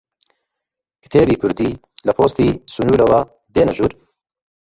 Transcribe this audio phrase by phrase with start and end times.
[1.03, 1.73] کتێبی کوردی
[2.07, 3.21] لە پۆستی سنوورەوە
[3.53, 3.93] دێنیە ژوور؟